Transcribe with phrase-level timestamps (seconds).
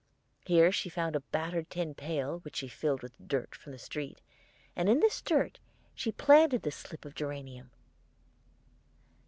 [0.47, 4.19] Here she found a battered tin pail, which she filled with dirt from the street,
[4.75, 5.59] and in this dirt
[5.93, 7.69] she planted the slip of geranium.